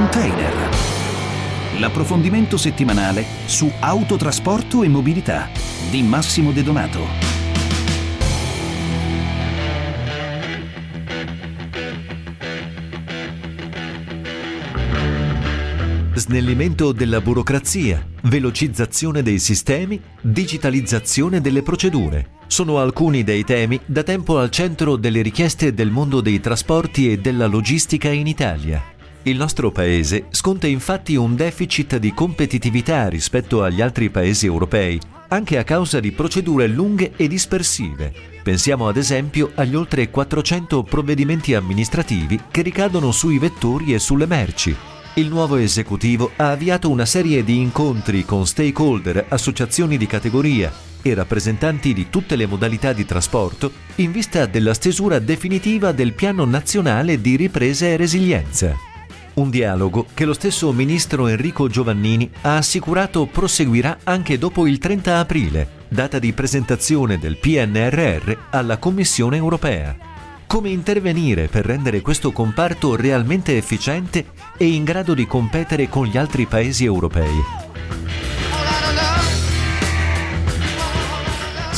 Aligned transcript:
Container. 0.00 0.54
L'approfondimento 1.78 2.56
settimanale 2.56 3.22
su 3.44 3.70
autotrasporto 3.80 4.82
e 4.82 4.88
mobilità 4.88 5.50
di 5.90 6.02
Massimo 6.02 6.52
De 6.52 6.62
Donato. 6.62 7.28
snellimento 16.14 16.92
della 16.92 17.20
burocrazia, 17.20 18.06
velocizzazione 18.22 19.22
dei 19.22 19.38
sistemi, 19.38 20.00
digitalizzazione 20.20 21.40
delle 21.40 21.62
procedure. 21.62 22.38
Sono 22.46 22.78
alcuni 22.78 23.24
dei 23.24 23.42
temi 23.44 23.80
da 23.84 24.02
tempo 24.02 24.38
al 24.38 24.50
centro 24.50 24.96
delle 24.96 25.22
richieste 25.22 25.74
del 25.74 25.90
mondo 25.90 26.20
dei 26.20 26.40
trasporti 26.40 27.10
e 27.10 27.18
della 27.18 27.46
logistica 27.46 28.10
in 28.10 28.26
Italia. 28.26 28.98
Il 29.22 29.36
nostro 29.36 29.70
paese 29.70 30.26
sconta 30.30 30.66
infatti 30.66 31.14
un 31.16 31.36
deficit 31.36 31.98
di 31.98 32.14
competitività 32.14 33.08
rispetto 33.08 33.62
agli 33.62 33.80
altri 33.80 34.08
paesi 34.08 34.46
europei, 34.46 34.98
anche 35.28 35.58
a 35.58 35.64
causa 35.64 36.00
di 36.00 36.12
procedure 36.12 36.66
lunghe 36.66 37.12
e 37.16 37.28
dispersive. 37.28 38.12
Pensiamo 38.42 38.88
ad 38.88 38.96
esempio 38.96 39.52
agli 39.54 39.74
oltre 39.74 40.10
400 40.10 40.82
provvedimenti 40.84 41.54
amministrativi 41.54 42.40
che 42.50 42.62
ricadono 42.62 43.12
sui 43.12 43.38
vettori 43.38 43.92
e 43.92 43.98
sulle 43.98 44.26
merci, 44.26 44.74
il 45.14 45.26
nuovo 45.26 45.56
esecutivo 45.56 46.30
ha 46.36 46.52
avviato 46.52 46.88
una 46.88 47.04
serie 47.04 47.42
di 47.42 47.58
incontri 47.58 48.24
con 48.24 48.46
stakeholder, 48.46 49.26
associazioni 49.28 49.96
di 49.96 50.06
categoria 50.06 50.72
e 51.02 51.14
rappresentanti 51.14 51.92
di 51.92 52.08
tutte 52.08 52.36
le 52.36 52.46
modalità 52.46 52.92
di 52.92 53.04
trasporto 53.04 53.72
in 53.96 54.12
vista 54.12 54.46
della 54.46 54.72
stesura 54.72 55.18
definitiva 55.18 55.90
del 55.90 56.12
Piano 56.12 56.44
Nazionale 56.44 57.20
di 57.20 57.34
Ripresa 57.34 57.86
e 57.86 57.96
Resilienza. 57.96 58.89
Un 59.34 59.50
dialogo 59.50 60.06
che 60.12 60.24
lo 60.24 60.32
stesso 60.32 60.72
ministro 60.72 61.26
Enrico 61.28 61.68
Giovannini 61.68 62.30
ha 62.42 62.56
assicurato 62.56 63.26
proseguirà 63.26 63.98
anche 64.04 64.38
dopo 64.38 64.66
il 64.66 64.78
30 64.78 65.18
aprile, 65.18 65.68
data 65.88 66.18
di 66.18 66.32
presentazione 66.32 67.18
del 67.18 67.38
PNRR 67.38 68.32
alla 68.50 68.78
Commissione 68.78 69.36
europea 69.36 70.10
come 70.50 70.70
intervenire 70.70 71.46
per 71.46 71.64
rendere 71.64 72.00
questo 72.00 72.32
comparto 72.32 72.96
realmente 72.96 73.56
efficiente 73.56 74.32
e 74.56 74.66
in 74.66 74.82
grado 74.82 75.14
di 75.14 75.24
competere 75.24 75.88
con 75.88 76.06
gli 76.06 76.16
altri 76.16 76.46
paesi 76.46 76.84
europei. 76.84 77.69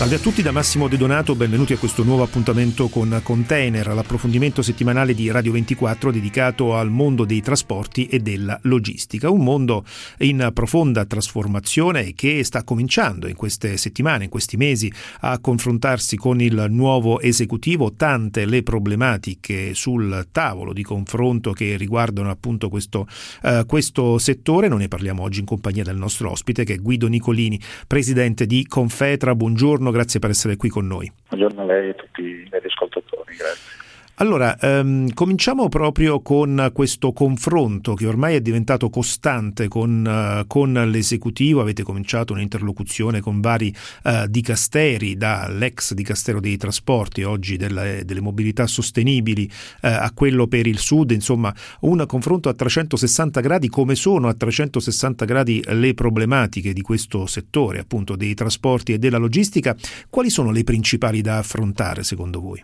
Salve 0.03 0.17
a 0.17 0.19
tutti 0.19 0.43
da 0.43 0.51
Massimo 0.51 0.89
De 0.89 0.97
Donato, 0.97 1.37
benvenuti 1.37 1.75
a 1.75 1.79
questo 1.79 2.03
nuovo 2.03 2.25
appuntamento 2.25 2.89
con 2.89 3.21
Container, 3.23 3.87
l'approfondimento 3.95 4.61
settimanale 4.61 5.15
di 5.15 5.31
Radio 5.31 5.53
24 5.53 6.11
dedicato 6.11 6.75
al 6.75 6.91
mondo 6.91 7.25
dei 7.25 7.41
trasporti 7.41 8.07
e 8.07 8.19
della 8.19 8.59
logistica, 8.63 9.31
un 9.31 9.45
mondo 9.45 9.85
in 10.19 10.51
profonda 10.53 11.05
trasformazione 11.05 12.15
che 12.15 12.43
sta 12.43 12.65
cominciando 12.65 13.29
in 13.29 13.37
queste 13.37 13.77
settimane, 13.77 14.25
in 14.25 14.31
questi 14.31 14.57
mesi 14.57 14.93
a 15.21 15.39
confrontarsi 15.39 16.17
con 16.17 16.41
il 16.41 16.67
nuovo 16.69 17.21
esecutivo, 17.21 17.93
tante 17.95 18.45
le 18.45 18.65
problematiche 18.65 19.73
sul 19.73 20.27
tavolo 20.33 20.73
di 20.73 20.83
confronto 20.83 21.53
che 21.53 21.77
riguardano 21.77 22.29
appunto 22.29 22.69
questo, 22.69 23.07
uh, 23.43 23.65
questo 23.67 24.19
settore, 24.19 24.67
noi 24.67 24.81
ne 24.81 24.89
parliamo 24.89 25.23
oggi 25.23 25.39
in 25.39 25.47
compagnia 25.47 25.85
del 25.85 25.97
nostro 25.97 26.29
ospite 26.29 26.65
che 26.65 26.75
è 26.75 26.79
Guido 26.79 27.07
Nicolini, 27.07 27.61
presidente 27.87 28.47
di 28.47 28.67
Confetra, 28.67 29.37
buongiorno 29.37 29.91
grazie 29.93 30.19
per 30.19 30.31
essere 30.31 30.57
qui 30.57 30.69
con 30.69 30.87
noi. 30.87 31.11
Buongiorno 31.29 31.63
a 31.63 31.65
lei 31.65 31.89
e 31.89 31.91
a 31.91 31.95
tutti 31.95 32.23
gli 32.23 32.67
ascoltatori, 32.67 33.37
grazie. 33.37 33.81
Allora, 34.17 34.59
ehm, 34.59 35.15
cominciamo 35.15 35.69
proprio 35.71 36.21
con 36.21 36.71
questo 36.75 37.13
confronto 37.13 37.95
che 37.95 38.07
ormai 38.07 38.35
è 38.35 38.41
diventato 38.43 38.91
costante 38.91 39.69
con, 39.69 40.05
uh, 40.43 40.47
con 40.47 40.73
l'esecutivo. 40.73 41.63
Avete 41.63 41.83
cominciato 41.83 42.35
un'interlocuzione 42.35 43.21
con 43.21 43.41
vari 43.41 43.75
uh, 44.05 44.27
dicasteri, 44.29 45.17
dall'ex 45.17 45.95
dicastero 45.95 46.41
dei 46.41 46.59
trasporti, 46.59 47.23
oggi 47.23 47.57
delle, 47.57 48.03
delle 48.05 48.21
mobilità 48.21 48.67
sostenibili, 48.67 49.51
uh, 49.51 49.87
a 49.87 50.13
quello 50.15 50.47
per 50.47 50.67
il 50.67 50.79
sud. 50.79 51.11
Insomma, 51.11 51.53
un 51.81 52.05
confronto 52.07 52.51
a 52.51 52.55
360 52.55 53.41
gradi. 53.41 53.69
Come 53.69 53.95
sono 53.95 54.29
a 54.29 54.35
360 54.35 55.25
gradi 55.25 55.65
le 55.69 55.95
problematiche 55.95 56.75
di 56.75 56.83
questo 56.83 57.25
settore, 57.27 57.79
appunto 57.79 58.15
dei 58.15 58.35
trasporti 58.35 58.93
e 58.93 58.99
della 58.99 59.19
logistica? 59.19 59.75
Quali 60.11 60.29
sono 60.29 60.51
le 60.51 60.65
principali 60.65 61.23
da 61.23 61.39
affrontare 61.39 62.05
secondo 62.05 62.41
voi? 62.41 62.63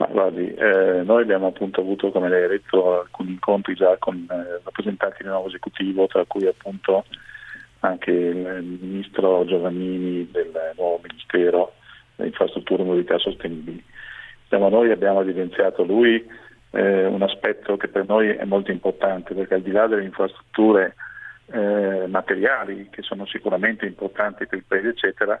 Ma 0.00 0.06
guardi, 0.06 0.54
eh, 0.54 1.02
noi 1.04 1.20
abbiamo 1.20 1.48
appunto 1.48 1.82
avuto, 1.82 2.10
come 2.10 2.30
lei 2.30 2.44
ha 2.44 2.48
detto, 2.48 3.00
alcuni 3.00 3.32
incontri 3.32 3.74
già 3.74 3.98
con 3.98 4.26
eh, 4.30 4.60
rappresentanti 4.64 5.22
del 5.22 5.32
nuovo 5.32 5.48
esecutivo, 5.48 6.06
tra 6.06 6.24
cui 6.24 6.46
appunto 6.46 7.04
anche 7.80 8.10
il 8.10 8.78
ministro 8.80 9.44
Giovannini 9.44 10.26
del 10.30 10.52
nuovo 10.76 11.00
Ministero 11.06 11.74
delle 12.16 12.30
Infrastrutture 12.30 12.82
e 12.82 12.86
Mobilità 12.86 13.18
Sostenibili. 13.18 13.84
Diciamo, 14.44 14.70
noi 14.70 14.90
abbiamo 14.90 15.20
evidenziato 15.20 15.84
lui 15.84 16.26
eh, 16.70 17.04
un 17.04 17.20
aspetto 17.20 17.76
che 17.76 17.88
per 17.88 18.08
noi 18.08 18.30
è 18.30 18.44
molto 18.46 18.70
importante, 18.70 19.34
perché 19.34 19.52
al 19.52 19.62
di 19.62 19.70
là 19.70 19.86
delle 19.86 20.04
infrastrutture 20.04 20.94
eh, 21.52 22.06
materiali, 22.06 22.88
che 22.90 23.02
sono 23.02 23.26
sicuramente 23.26 23.84
importanti 23.84 24.46
per 24.46 24.60
il 24.60 24.64
Paese, 24.66 24.88
eccetera, 24.88 25.38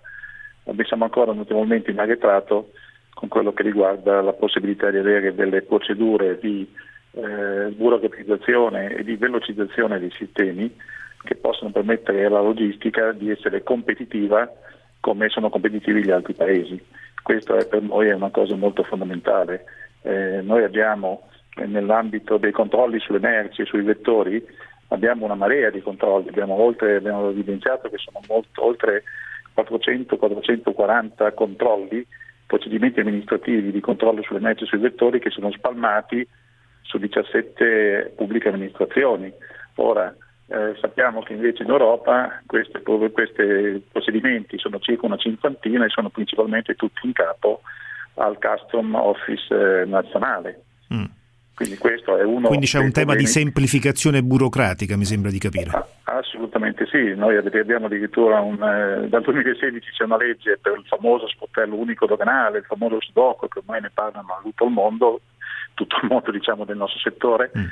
abbiamo 0.64 1.04
ancora 1.04 1.32
notevolmente 1.32 1.90
inarretrato 1.90 2.72
con 3.20 3.28
quello 3.28 3.52
che 3.52 3.62
riguarda 3.62 4.22
la 4.22 4.32
possibilità 4.32 4.90
di 4.90 4.96
avere 4.96 5.34
delle 5.34 5.60
procedure 5.60 6.38
di 6.38 6.66
eh, 7.10 7.68
burocratizzazione 7.68 8.94
e 8.94 9.04
di 9.04 9.16
velocizzazione 9.16 9.98
dei 9.98 10.10
sistemi 10.12 10.74
che 11.22 11.34
possono 11.34 11.70
permettere 11.70 12.24
alla 12.24 12.40
logistica 12.40 13.12
di 13.12 13.28
essere 13.28 13.62
competitiva 13.62 14.50
come 15.00 15.28
sono 15.28 15.50
competitivi 15.50 16.02
gli 16.02 16.10
altri 16.10 16.32
paesi. 16.32 16.82
Questo 17.22 17.56
è 17.56 17.66
per 17.66 17.82
noi 17.82 18.08
è 18.08 18.14
una 18.14 18.30
cosa 18.30 18.56
molto 18.56 18.84
fondamentale. 18.84 19.64
Eh, 20.00 20.40
noi 20.40 20.64
abbiamo 20.64 21.28
eh, 21.56 21.66
nell'ambito 21.66 22.38
dei 22.38 22.52
controlli 22.52 22.98
sulle 23.00 23.18
merci 23.18 23.60
e 23.60 23.66
sui 23.66 23.82
vettori 23.82 24.42
abbiamo 24.88 25.26
una 25.26 25.34
marea 25.34 25.68
di 25.68 25.82
controlli, 25.82 26.28
abbiamo, 26.28 26.54
oltre, 26.54 26.96
abbiamo 26.96 27.28
evidenziato 27.28 27.90
che 27.90 27.98
sono 27.98 28.20
molto, 28.26 28.64
oltre 28.64 29.02
400-440 29.54 31.34
controlli 31.34 32.06
procedimenti 32.50 32.98
amministrativi 32.98 33.70
di 33.70 33.78
controllo 33.78 34.22
sulle 34.22 34.40
merci 34.40 34.64
e 34.64 34.66
sui 34.66 34.78
vettori 34.78 35.20
che 35.20 35.30
sono 35.30 35.52
spalmati 35.52 36.26
su 36.82 36.98
17 36.98 38.14
pubbliche 38.16 38.48
amministrazioni. 38.48 39.32
Ora, 39.76 40.12
eh, 40.48 40.74
sappiamo 40.80 41.22
che 41.22 41.34
invece 41.34 41.62
in 41.62 41.70
Europa 41.70 42.42
questi 42.44 42.80
procedimenti 43.92 44.58
sono 44.58 44.80
circa 44.80 45.06
una 45.06 45.16
cinquantina 45.16 45.84
e 45.84 45.90
sono 45.90 46.10
principalmente 46.10 46.74
tutti 46.74 47.06
in 47.06 47.12
capo 47.12 47.60
al 48.14 48.36
Custom 48.40 48.96
Office 48.96 49.54
eh, 49.54 49.84
nazionale. 49.84 50.62
Mm. 50.92 51.04
Quindi, 51.54 51.76
questo 51.76 52.16
è 52.16 52.24
uno 52.24 52.48
Quindi 52.48 52.66
c'è 52.66 52.78
un 52.78 52.90
tema 52.90 53.14
di 53.14 53.26
semplificazione 53.26 54.22
burocratica, 54.22 54.96
mi 54.96 55.04
sembra 55.04 55.30
di 55.30 55.38
capire. 55.38 55.70
Ah, 55.70 55.86
assolutamente 56.40 56.86
sì, 56.86 57.14
noi 57.14 57.36
abbiamo 57.36 57.86
addirittura 57.86 58.40
un, 58.40 58.62
eh, 58.62 59.08
dal 59.08 59.22
2016 59.22 59.90
c'è 59.92 60.04
una 60.04 60.16
legge 60.16 60.58
per 60.58 60.78
il 60.78 60.86
famoso 60.86 61.28
sportello 61.28 61.76
unico 61.76 62.06
doganale, 62.06 62.58
il 62.58 62.64
famoso 62.64 63.00
SDOC, 63.00 63.48
che 63.48 63.58
ormai 63.58 63.82
ne 63.82 63.90
parlano 63.92 64.40
tutto 64.42 64.64
il 64.64 64.70
mondo, 64.70 65.20
tutto 65.74 65.98
il 66.02 66.08
mondo 66.08 66.30
diciamo, 66.30 66.64
del 66.64 66.78
nostro 66.78 66.98
settore, 66.98 67.50
mm. 67.56 67.64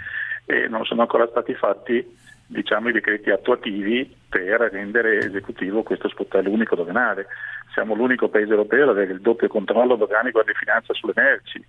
e 0.45 0.69
non 0.69 0.85
sono 0.85 1.01
ancora 1.01 1.27
stati 1.29 1.55
fatti 1.55 2.05
diciamo, 2.47 2.91
i 2.91 2.93
decreti 2.93 3.31
attuativi 3.31 4.15
per 4.29 4.61
rendere 4.71 5.19
esecutivo 5.19 5.83
questo 5.83 6.09
sportello 6.09 6.51
unico 6.51 6.77
doganale. 6.77 7.27
Siamo 7.73 7.95
l'unico 7.95 8.29
paese 8.29 8.51
europeo 8.51 8.85
ad 8.85 8.91
avere 8.91 9.13
il 9.13 9.21
doppio 9.21 9.49
controllo 9.49 9.97
doganico 9.97 10.45
e 10.45 10.53
finanza 10.55 10.93
sulle 10.93 11.13
merci. 11.15 11.65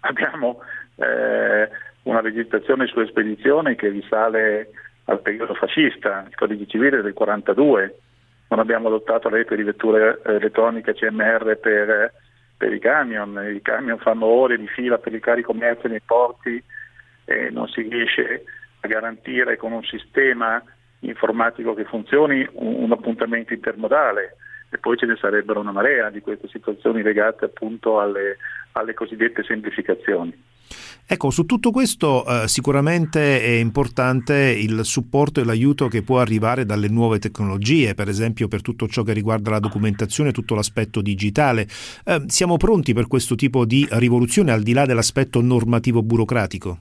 Abbiamo 0.00 0.60
eh, 0.96 1.68
una 2.02 2.20
legislazione 2.20 2.86
sulle 2.86 3.06
spedizioni 3.06 3.74
che 3.74 3.88
risale 3.88 4.68
al 5.04 5.20
periodo 5.20 5.54
fascista, 5.54 6.24
il 6.28 6.34
codice 6.34 6.66
civile 6.66 7.02
del 7.02 7.12
42, 7.12 7.98
non 8.48 8.58
abbiamo 8.58 8.88
adottato 8.88 9.28
la 9.28 9.36
rete 9.36 9.56
di 9.56 9.62
vetture 9.62 10.20
elettroniche 10.24 10.94
CMR 10.94 11.58
per, 11.60 12.12
per, 12.56 12.72
i 12.72 12.78
camion, 12.78 13.52
i 13.54 13.60
camion 13.60 13.98
fanno 13.98 14.26
ore 14.26 14.58
di 14.58 14.68
fila 14.68 14.98
per 14.98 15.12
il 15.12 15.20
carico 15.20 15.52
merci 15.52 15.88
nei 15.88 16.00
porti 16.00 16.62
e 17.24 17.50
non 17.50 17.68
si 17.68 17.82
riesce 17.82 18.44
a 18.80 18.86
garantire 18.86 19.56
con 19.56 19.72
un 19.72 19.82
sistema 19.82 20.62
informatico 21.00 21.74
che 21.74 21.84
funzioni 21.84 22.46
un, 22.52 22.84
un 22.84 22.92
appuntamento 22.92 23.52
intermodale. 23.52 24.36
E 24.70 24.78
poi 24.78 24.96
ce 24.96 25.06
ne 25.06 25.16
sarebbero 25.16 25.60
una 25.60 25.72
marea 25.72 26.10
di 26.10 26.20
queste 26.20 26.48
situazioni 26.48 27.02
legate 27.02 27.44
appunto 27.44 28.00
alle, 28.00 28.38
alle 28.72 28.94
cosiddette 28.94 29.42
semplificazioni. 29.44 30.32
Ecco, 31.06 31.30
su 31.30 31.44
tutto 31.44 31.70
questo 31.70 32.24
eh, 32.26 32.48
sicuramente 32.48 33.42
è 33.42 33.58
importante 33.58 34.34
il 34.34 34.84
supporto 34.84 35.40
e 35.40 35.44
l'aiuto 35.44 35.86
che 35.88 36.02
può 36.02 36.18
arrivare 36.18 36.64
dalle 36.64 36.88
nuove 36.88 37.18
tecnologie, 37.18 37.94
per 37.94 38.08
esempio 38.08 38.48
per 38.48 38.62
tutto 38.62 38.86
ciò 38.88 39.02
che 39.02 39.12
riguarda 39.12 39.50
la 39.50 39.58
documentazione, 39.58 40.32
tutto 40.32 40.54
l'aspetto 40.54 41.02
digitale. 41.02 41.66
Eh, 42.04 42.22
siamo 42.26 42.56
pronti 42.56 42.94
per 42.94 43.06
questo 43.06 43.34
tipo 43.34 43.66
di 43.66 43.86
rivoluzione 43.90 44.50
al 44.50 44.62
di 44.62 44.72
là 44.72 44.86
dell'aspetto 44.86 45.42
normativo 45.42 46.02
burocratico? 46.02 46.78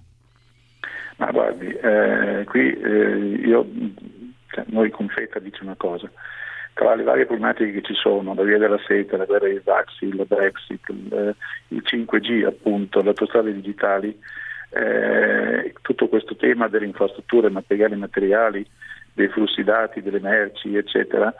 Ma 1.17 1.29
guardi, 1.29 1.67
eh, 1.67 2.45
qui 2.45 2.71
eh, 2.71 3.41
io, 3.45 3.67
cioè, 4.51 4.63
noi 4.67 4.89
con 4.89 5.09
FETA 5.09 5.39
dice 5.39 5.63
una 5.63 5.75
cosa, 5.75 6.09
tra 6.73 6.95
le 6.95 7.03
varie 7.03 7.25
problematiche 7.25 7.71
che 7.71 7.81
ci 7.83 7.93
sono, 7.93 8.33
la 8.33 8.43
via 8.43 8.57
della 8.57 8.79
seta, 8.87 9.17
la 9.17 9.25
guerra 9.25 9.47
dei 9.47 9.61
vaccini, 9.63 10.11
il 10.11 10.25
Brexit, 10.27 10.81
il, 10.89 11.35
il 11.67 11.82
5G 11.93 12.45
appunto, 12.45 13.01
le 13.01 13.09
autostrade 13.09 13.53
digitali, 13.53 14.17
eh, 14.69 15.73
tutto 15.81 16.07
questo 16.07 16.35
tema 16.35 16.67
delle 16.67 16.85
infrastrutture 16.85 17.49
materiali 17.49 17.93
e 17.93 17.95
immateriali, 17.97 18.65
dei 19.13 19.27
flussi 19.27 19.63
dati, 19.63 20.01
delle 20.01 20.19
merci, 20.19 20.75
eccetera, 20.75 21.33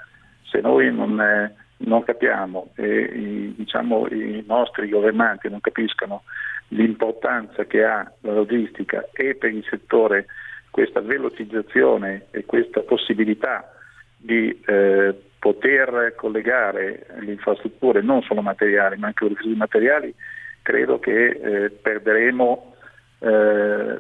se 0.44 0.62
noi 0.62 0.94
non, 0.94 1.20
eh, 1.20 1.56
non 1.78 2.04
capiamo 2.04 2.72
e 2.76 3.00
i, 3.02 3.54
diciamo, 3.58 4.08
i 4.10 4.44
nostri 4.46 4.90
governanti 4.90 5.50
non 5.50 5.60
capiscono 5.60 6.24
l'importanza 6.70 7.66
che 7.66 7.84
ha 7.84 8.10
la 8.22 8.34
logistica 8.34 9.08
e 9.14 9.36
per 9.36 9.52
il 9.52 9.66
settore 9.70 10.28
questa 10.70 11.02
velocizzazione 11.02 12.28
e 12.32 12.46
questa 12.46 12.82
possibilità 12.82 13.72
di 14.18 14.62
eh, 14.66 15.14
poter 15.38 16.14
collegare 16.16 17.06
le 17.20 17.32
infrastrutture 17.32 18.02
non 18.02 18.22
solo 18.22 18.42
materiali 18.42 18.98
ma 18.98 19.08
anche 19.08 19.28
rifiuti 19.28 19.56
materiali, 19.56 20.14
credo 20.64 21.00
che 21.00 21.28
eh, 21.28 21.70
perderemo, 21.70 22.74
eh, 23.20 23.98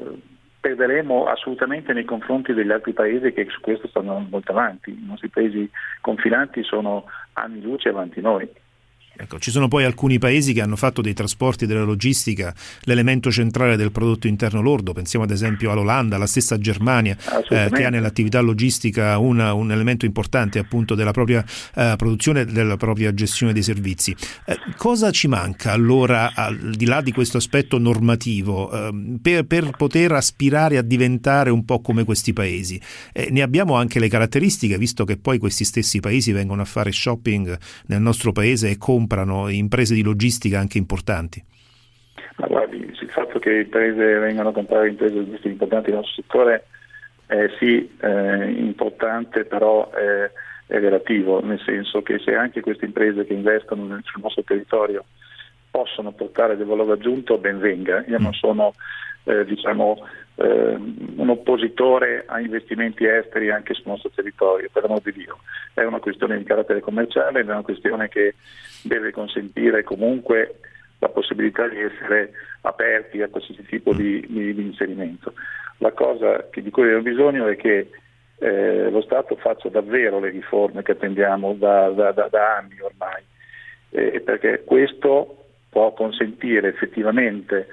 perderemo, 0.59 1.25
assolutamente 1.25 1.93
nei 1.93 2.05
confronti 2.05 2.53
degli 2.53 2.71
altri 2.71 2.93
paesi 2.93 3.31
che 3.33 3.45
su 3.49 3.61
questo 3.61 3.87
stanno 3.89 4.25
molto 4.27 4.51
avanti. 4.51 4.89
I 4.89 5.05
nostri 5.05 5.27
paesi 5.29 5.69
confinanti 6.01 6.63
sono 6.63 7.05
anni 7.33 7.61
luce 7.61 7.89
avanti 7.89 8.19
noi. 8.21 8.49
Ecco, 9.15 9.37
ci 9.37 9.51
sono 9.51 9.67
poi 9.67 9.83
alcuni 9.83 10.17
paesi 10.17 10.53
che 10.53 10.61
hanno 10.61 10.75
fatto 10.75 11.01
dei 11.01 11.13
trasporti 11.13 11.65
e 11.65 11.67
della 11.67 11.83
logistica 11.83 12.53
l'elemento 12.81 13.29
centrale 13.29 13.75
del 13.75 13.91
prodotto 13.91 14.27
interno 14.27 14.59
lordo, 14.59 14.91
pensiamo 14.91 15.23
ad 15.23 15.29
esempio 15.29 15.69
all'Olanda, 15.69 16.15
alla 16.15 16.25
stessa 16.25 16.57
Germania, 16.57 17.15
eh, 17.49 17.69
che 17.71 17.85
ha 17.85 17.89
nell'attività 17.89 18.41
logistica 18.41 19.19
una, 19.19 19.53
un 19.53 19.71
elemento 19.71 20.05
importante 20.05 20.57
appunto 20.57 20.95
della 20.95 21.11
propria 21.11 21.45
eh, 21.75 21.93
produzione 21.95 22.41
e 22.41 22.45
della 22.45 22.75
propria 22.75 23.13
gestione 23.13 23.53
dei 23.53 23.61
servizi. 23.61 24.15
Eh, 24.45 24.57
cosa 24.77 25.11
ci 25.11 25.27
manca 25.27 25.73
allora, 25.73 26.31
al 26.33 26.71
di 26.71 26.85
là 26.85 27.01
di 27.01 27.11
questo 27.11 27.37
aspetto 27.37 27.77
normativo, 27.77 28.71
ehm, 28.71 29.19
per, 29.21 29.45
per, 29.45 29.69
poter 29.77 30.13
aspirare 30.13 30.77
a 30.77 30.81
diventare 30.81 31.51
un 31.51 31.65
po' 31.65 31.81
come 31.81 32.03
questi 32.03 32.33
paesi? 32.33 32.81
Eh, 33.11 33.27
ne 33.29 33.43
abbiamo 33.43 33.75
anche 33.75 33.99
le 33.99 34.07
caratteristiche, 34.07 34.79
visto 34.79 35.05
che 35.05 35.17
poi 35.17 35.37
questi 35.37 35.65
stessi 35.65 35.99
paesi 35.99 36.31
vengono 36.31 36.63
a 36.63 36.65
fare 36.65 36.91
shopping 36.91 37.55
nel 37.87 38.01
nostro 38.01 38.31
paese 38.31 38.71
e 38.71 38.77
comprano 38.77 39.01
comprano 39.03 39.49
imprese 39.49 39.93
di 39.93 40.01
logistica 40.01 40.59
anche 40.59 40.77
importanti? 40.77 41.43
Ma 42.37 42.47
guardi, 42.47 42.77
il 42.77 43.09
fatto 43.09 43.37
che 43.39 43.61
imprese 43.61 44.17
vengano 44.19 44.49
a 44.49 44.53
comprare 44.53 44.87
imprese 44.87 45.15
logistiche 45.15 45.49
importanti 45.49 45.89
nel 45.89 45.99
nostro 45.99 46.21
settore 46.21 46.65
è 47.25 47.49
sì 47.59 47.89
eh, 47.99 48.49
importante, 48.49 49.43
però 49.43 49.91
è, 49.91 50.31
è, 50.67 50.79
relativo, 50.79 51.43
nel 51.43 51.61
senso 51.65 52.01
che 52.01 52.19
se 52.19 52.33
anche 52.33 52.61
queste 52.61 52.85
imprese 52.85 53.25
che 53.25 53.33
investono 53.33 53.85
nel, 53.85 54.01
sul 54.03 54.21
nostro 54.21 54.43
territorio 54.43 55.03
possono 55.69 56.11
portare 56.11 56.55
del 56.55 56.67
valore 56.67 56.93
aggiunto, 56.93 57.37
ben 57.37 57.59
venga. 57.59 58.03
Io 58.07 58.19
non 58.19 58.29
mm. 58.29 58.39
sono 58.39 58.73
eh, 59.23 59.45
diciamo, 59.45 59.97
eh, 60.35 60.75
un 61.15 61.29
oppositore 61.29 62.23
a 62.27 62.39
investimenti 62.39 63.05
esteri 63.05 63.49
anche 63.51 63.73
sul 63.73 63.87
nostro 63.87 64.11
territorio, 64.13 64.69
per 64.71 64.85
amor 64.85 65.01
di 65.01 65.13
Dio. 65.13 65.39
È 65.73 65.83
una 65.83 65.99
questione 65.99 66.37
di 66.37 66.43
carattere 66.43 66.79
commerciale, 66.79 67.41
è 67.41 67.43
una 67.43 67.61
questione 67.61 68.09
che 68.09 68.35
deve 68.83 69.11
consentire 69.11 69.83
comunque 69.83 70.59
la 70.99 71.09
possibilità 71.09 71.67
di 71.67 71.79
essere 71.79 72.31
aperti 72.61 73.21
a 73.21 73.27
qualsiasi 73.27 73.63
tipo 73.65 73.93
di, 73.93 74.25
di, 74.27 74.53
di 74.53 74.61
inserimento. 74.61 75.33
La 75.77 75.91
cosa 75.91 76.47
che, 76.49 76.61
di 76.61 76.69
cui 76.69 76.83
abbiamo 76.83 77.01
bisogno 77.01 77.47
è 77.47 77.55
che 77.55 77.89
eh, 78.39 78.89
lo 78.89 79.01
Stato 79.01 79.35
faccia 79.35 79.69
davvero 79.69 80.19
le 80.19 80.29
riforme 80.29 80.81
che 80.81 80.93
attendiamo 80.93 81.53
da, 81.53 81.89
da, 81.89 82.11
da, 82.11 82.27
da 82.29 82.57
anni 82.57 82.79
ormai, 82.79 83.21
eh, 83.89 84.21
perché 84.21 84.63
questo 84.65 85.37
può 85.69 85.93
consentire 85.93 86.69
effettivamente 86.69 87.67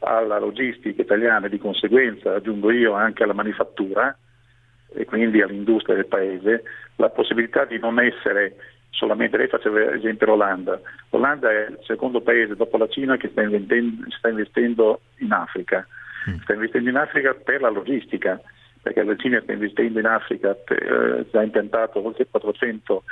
alla 0.00 0.38
logistica 0.38 1.02
italiana 1.02 1.46
e 1.46 1.50
di 1.50 1.58
conseguenza, 1.58 2.34
aggiungo 2.34 2.70
io, 2.70 2.92
anche 2.94 3.22
alla 3.22 3.34
manifattura 3.34 4.16
e 4.92 5.04
quindi 5.04 5.40
all'industria 5.40 5.96
del 5.96 6.06
paese, 6.06 6.62
la 6.96 7.10
possibilità 7.10 7.64
di 7.64 7.78
non 7.78 8.00
essere 8.00 8.56
solamente, 8.90 9.36
lei 9.36 9.46
faceva 9.46 9.94
esempio 9.94 10.26
l'Olanda, 10.26 10.80
l'Olanda 11.10 11.50
è 11.50 11.68
il 11.68 11.78
secondo 11.84 12.20
paese 12.20 12.56
dopo 12.56 12.76
la 12.76 12.88
Cina 12.88 13.16
che 13.16 13.28
sta, 13.28 13.42
sta 14.18 14.28
investendo 14.28 15.00
in 15.18 15.32
Africa, 15.32 15.86
mm. 16.28 16.40
sta 16.42 16.54
investendo 16.54 16.90
in 16.90 16.96
Africa 16.96 17.34
per 17.34 17.60
la 17.60 17.70
logistica, 17.70 18.40
perché 18.82 19.02
la 19.02 19.16
Cina 19.16 19.40
sta 19.42 19.52
investendo 19.52 19.98
in 19.98 20.06
Africa, 20.06 20.56
eh, 20.66 21.26
ha 21.30 21.42
impiantato 21.42 22.04
oltre 22.04 22.26
400 22.28 23.04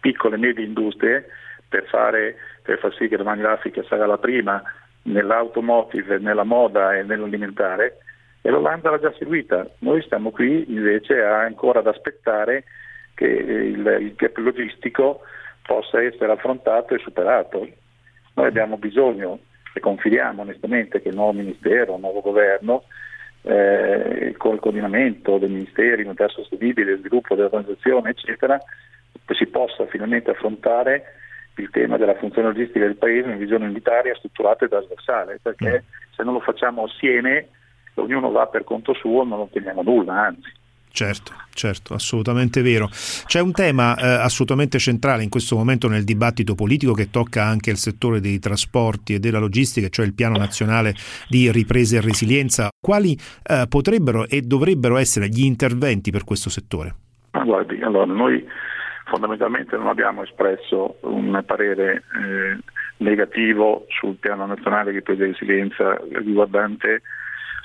piccole 0.00 0.36
e 0.36 0.38
medie 0.38 0.64
industrie 0.64 1.26
per, 1.68 1.86
fare, 1.86 2.36
per 2.62 2.78
far 2.78 2.94
sì 2.94 3.08
che 3.08 3.16
domani 3.16 3.42
l'Africa 3.42 3.82
sarà 3.84 4.06
la 4.06 4.18
prima 4.18 4.62
nell'automotive, 5.04 6.18
nella 6.18 6.44
moda 6.44 6.96
e 6.96 7.02
nell'alimentare 7.02 7.98
e 8.46 8.50
l'Olanda 8.50 8.90
l'ha 8.90 9.00
già 9.00 9.12
seguita. 9.16 9.66
Noi 9.78 10.02
stiamo 10.02 10.30
qui 10.30 10.66
invece 10.68 11.22
ancora 11.22 11.78
ad 11.78 11.86
aspettare 11.86 12.64
che 13.14 13.24
il, 13.24 13.96
il 14.00 14.14
gap 14.16 14.36
logistico 14.36 15.20
possa 15.62 16.02
essere 16.02 16.30
affrontato 16.30 16.94
e 16.94 16.98
superato. 16.98 17.66
Noi 18.34 18.46
abbiamo 18.46 18.76
bisogno 18.76 19.38
e 19.72 19.80
confidiamo 19.80 20.42
onestamente 20.42 21.00
che 21.00 21.08
il 21.08 21.14
nuovo 21.14 21.32
Ministero, 21.32 21.94
il 21.94 22.00
nuovo 22.00 22.20
Governo, 22.20 22.84
eh, 23.42 24.28
il 24.28 24.36
coordinamento 24.36 25.38
dei 25.38 25.48
Ministeri, 25.48 26.02
l'unità 26.02 26.28
sostenibile, 26.28 26.92
il 26.92 26.98
sviluppo 26.98 27.34
dell'organizzazione, 27.34 28.10
eccetera, 28.10 28.60
si 29.28 29.46
possa 29.46 29.86
finalmente 29.86 30.30
affrontare 30.30 31.14
il 31.56 31.70
tema 31.70 31.96
della 31.96 32.16
funzione 32.16 32.48
logistica 32.48 32.84
del 32.84 32.96
Paese 32.96 33.30
in 33.30 33.38
visione 33.38 33.66
unitaria, 33.66 34.14
strutturata 34.14 34.64
e 34.64 34.68
trasversale, 34.68 35.38
perché 35.42 35.84
mm. 35.84 36.14
se 36.14 36.22
non 36.22 36.34
lo 36.34 36.40
facciamo 36.40 36.84
assieme, 36.84 37.48
ognuno 37.94 38.30
va 38.30 38.46
per 38.46 38.64
conto 38.64 38.94
suo, 38.94 39.24
non 39.24 39.40
otteniamo 39.40 39.82
nulla, 39.82 40.26
anzi. 40.26 40.52
Certo, 40.94 41.32
certo, 41.54 41.94
assolutamente 41.94 42.62
vero. 42.62 42.88
C'è 42.88 43.40
un 43.40 43.50
tema 43.50 43.96
eh, 43.96 44.06
assolutamente 44.06 44.78
centrale 44.78 45.24
in 45.24 45.28
questo 45.28 45.56
momento 45.56 45.88
nel 45.88 46.04
dibattito 46.04 46.54
politico 46.54 46.92
che 46.92 47.10
tocca 47.10 47.42
anche 47.42 47.70
il 47.70 47.78
settore 47.78 48.20
dei 48.20 48.38
trasporti 48.38 49.14
e 49.14 49.18
della 49.18 49.40
logistica, 49.40 49.88
cioè 49.88 50.06
il 50.06 50.14
piano 50.14 50.36
nazionale 50.36 50.94
di 51.28 51.50
ripresa 51.50 51.96
e 51.96 52.00
resilienza. 52.00 52.68
Quali 52.80 53.18
eh, 53.42 53.66
potrebbero 53.68 54.28
e 54.28 54.42
dovrebbero 54.42 54.96
essere 54.96 55.26
gli 55.26 55.42
interventi 55.42 56.12
per 56.12 56.22
questo 56.22 56.48
settore? 56.48 56.94
Guardi, 57.32 57.82
allora 57.82 58.04
noi 58.04 58.46
fondamentalmente 59.04 59.76
non 59.76 59.88
abbiamo 59.88 60.22
espresso 60.22 60.96
un 61.00 61.42
parere 61.46 62.04
eh, 62.16 62.58
negativo 62.98 63.86
sul 63.88 64.16
piano 64.16 64.46
nazionale 64.46 64.90
di 64.90 64.98
ripresa 64.98 65.24
e 65.24 65.26
resilienza 65.26 66.00
riguardante 66.12 67.02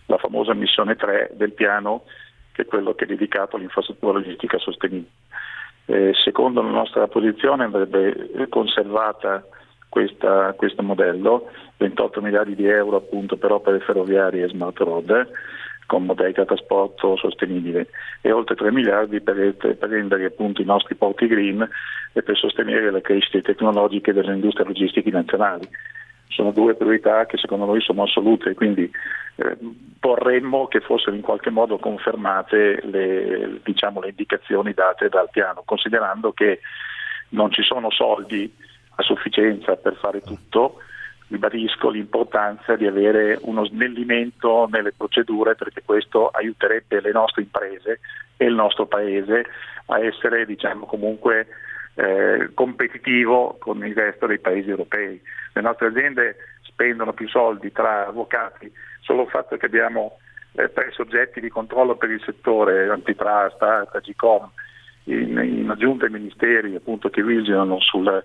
la 0.05 0.17
famosa 0.17 0.53
missione 0.53 0.95
3 0.95 1.31
del 1.33 1.53
piano 1.53 2.03
che 2.51 2.63
è 2.63 2.65
quello 2.65 2.93
che 2.93 3.05
è 3.05 3.07
dedicato 3.07 3.55
all'infrastruttura 3.55 4.19
logistica 4.19 4.57
sostenibile. 4.57 5.11
Eh, 5.85 6.11
secondo 6.23 6.61
la 6.61 6.69
nostra 6.69 7.07
posizione 7.07 7.63
andrebbe 7.63 8.47
conservata 8.49 9.43
questa, 9.87 10.53
questo 10.53 10.83
modello, 10.83 11.49
28 11.77 12.21
miliardi 12.21 12.55
di 12.55 12.67
euro 12.67 12.97
appunto 12.97 13.37
per 13.37 13.51
opere 13.51 13.79
ferroviarie 13.79 14.43
e 14.43 14.49
smart 14.49 14.77
road, 14.79 15.29
con 15.89 16.05
modalità 16.05 16.45
trasporto 16.45 17.17
sostenibile 17.17 17.87
e 18.21 18.31
oltre 18.31 18.53
3 18.53 18.71
miliardi 18.71 19.21
per, 19.21 19.55
per 19.55 19.89
rendere 19.89 20.25
appunto 20.25 20.61
i 20.61 20.65
nostri 20.65 20.93
porti 20.93 21.25
green 21.25 21.67
e 22.13 22.21
per 22.21 22.37
sostenere 22.37 22.91
le 22.91 23.01
crescite 23.01 23.41
tecnologiche 23.41 24.13
delle 24.13 24.35
industrie 24.35 24.67
logistiche 24.67 25.09
nazionali. 25.09 25.67
Sono 26.27 26.51
due 26.51 26.75
priorità 26.75 27.25
che 27.25 27.37
secondo 27.37 27.65
noi 27.65 27.81
sono 27.81 28.03
assolute, 28.03 28.53
quindi 28.53 28.83
eh, 29.37 29.57
vorremmo 29.99 30.67
che 30.67 30.79
fossero 30.79 31.15
in 31.15 31.23
qualche 31.23 31.49
modo 31.49 31.79
confermate 31.79 32.81
le, 32.83 33.59
diciamo, 33.63 33.99
le 33.99 34.09
indicazioni 34.09 34.73
date 34.73 35.09
dal 35.09 35.31
piano, 35.31 35.63
considerando 35.65 36.33
che 36.33 36.59
non 37.29 37.51
ci 37.51 37.63
sono 37.63 37.89
soldi 37.89 38.53
a 38.95 39.01
sufficienza 39.01 39.75
per 39.75 39.95
fare 39.95 40.21
tutto 40.21 40.83
ribadisco 41.29 41.89
l'importanza 41.89 42.75
di 42.75 42.85
avere 42.85 43.37
uno 43.41 43.65
snellimento 43.65 44.67
nelle 44.69 44.91
procedure 44.91 45.55
perché 45.55 45.81
questo 45.83 46.27
aiuterebbe 46.27 47.01
le 47.01 47.11
nostre 47.11 47.43
imprese 47.43 47.99
e 48.35 48.45
il 48.45 48.53
nostro 48.53 48.85
Paese 48.87 49.45
a 49.87 49.99
essere 49.99 50.45
diciamo, 50.45 50.85
comunque 50.85 51.47
eh, 51.95 52.49
competitivo 52.53 53.57
con 53.59 53.85
il 53.85 53.95
resto 53.95 54.25
dei 54.25 54.39
paesi 54.39 54.69
europei. 54.69 55.21
Le 55.53 55.61
nostre 55.61 55.87
aziende 55.87 56.35
spendono 56.61 57.13
più 57.13 57.27
soldi 57.27 57.71
tra 57.71 58.07
avvocati, 58.07 58.71
solo 59.01 59.23
il 59.23 59.29
fatto 59.29 59.57
che 59.57 59.65
abbiamo 59.65 60.17
eh, 60.53 60.71
tre 60.71 60.91
soggetti 60.91 61.39
di 61.39 61.49
controllo 61.49 61.95
per 61.95 62.09
il 62.09 62.21
settore, 62.23 62.89
antitrust, 62.89 63.61
ARTA, 63.61 63.99
GCOM, 63.99 64.49
in, 65.05 65.37
in 65.37 65.69
aggiunta 65.69 66.05
ai 66.05 66.11
ministeri 66.11 66.75
appunto, 66.75 67.09
che 67.09 67.23
vigilano 67.23 67.79
sul, 67.79 68.23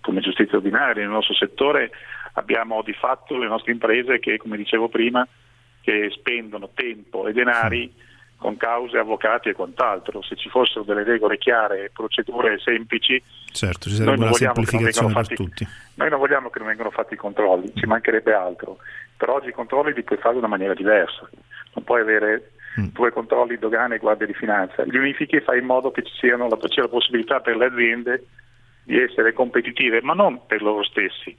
come 0.00 0.20
giustizia 0.20 0.56
ordinaria 0.56 1.02
nel 1.02 1.12
nostro 1.12 1.34
settore, 1.34 1.90
abbiamo 2.34 2.82
di 2.82 2.92
fatto 2.92 3.36
le 3.36 3.48
nostre 3.48 3.72
imprese 3.72 4.18
che, 4.18 4.36
come 4.36 4.56
dicevo 4.56 4.88
prima, 4.88 5.26
che 5.80 6.10
spendono 6.10 6.70
tempo 6.74 7.26
e 7.26 7.32
denari 7.32 7.92
con 8.36 8.56
cause, 8.56 8.98
avvocati 8.98 9.50
e 9.50 9.52
quant'altro. 9.52 10.20
Se 10.22 10.34
ci 10.34 10.48
fossero 10.48 10.82
delle 10.82 11.04
regole 11.04 11.38
chiare 11.38 11.84
e 11.84 11.90
procedure 11.90 12.58
semplici, 12.58 13.22
certo, 13.52 13.88
ci 13.88 13.94
sarebbe 13.94 14.24
una 14.24 14.32
semplificazione 14.32 15.12
fatti, 15.12 15.28
per 15.28 15.36
tutti. 15.36 15.66
Noi 15.94 16.10
non 16.10 16.18
vogliamo 16.18 16.50
che 16.50 16.58
non 16.58 16.68
vengano 16.68 16.90
fatti 16.90 17.14
i 17.14 17.16
controlli, 17.16 17.72
ci 17.74 17.86
mancherebbe 17.86 18.32
altro, 18.32 18.78
però 19.16 19.34
oggi 19.34 19.48
i 19.48 19.52
controlli 19.52 19.92
li 19.92 20.02
puoi 20.02 20.18
fare 20.18 20.32
in 20.32 20.40
una 20.40 20.48
maniera 20.48 20.74
diversa. 20.74 21.28
Non 21.74 21.84
puoi 21.84 22.00
avere 22.00 22.50
mm. 22.80 22.86
due 22.92 23.10
controlli 23.10 23.58
dogane 23.58 23.96
e 23.96 23.98
guardia 23.98 24.26
di 24.26 24.34
finanza, 24.34 24.84
li 24.84 24.98
unifichi 24.98 25.36
e 25.36 25.42
fai 25.42 25.58
in 25.58 25.66
modo 25.66 25.90
che 25.90 26.02
ci 26.02 26.12
sia 26.14 26.36
la, 26.36 26.48
la 26.48 26.88
possibilità 26.88 27.40
per 27.40 27.56
le 27.56 27.66
aziende 27.66 28.26
di 28.84 29.00
essere 29.00 29.32
competitive, 29.32 30.00
ma 30.02 30.14
non 30.14 30.46
per 30.46 30.62
loro 30.62 30.82
stessi, 30.82 31.36